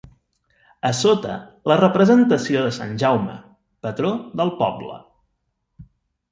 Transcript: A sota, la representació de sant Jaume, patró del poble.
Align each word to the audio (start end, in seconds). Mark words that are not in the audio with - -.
A 0.87 0.89
sota, 0.99 1.35
la 1.73 1.77
representació 1.83 2.65
de 2.69 2.73
sant 2.79 2.97
Jaume, 3.05 3.37
patró 3.87 4.17
del 4.43 4.55
poble. 4.65 5.01